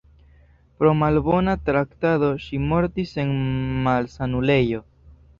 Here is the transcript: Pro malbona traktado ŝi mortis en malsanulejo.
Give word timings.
Pro 0.79 0.91
malbona 1.01 1.53
traktado 1.67 2.29
ŝi 2.45 2.59
mortis 2.71 3.11
en 3.25 3.29
malsanulejo. 3.89 4.81